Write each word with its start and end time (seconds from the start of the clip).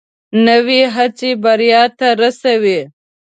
نوې 0.45 0.81
هڅه 0.95 1.29
بریا 1.43 1.81
ته 1.97 2.07
رسوي 2.21 2.79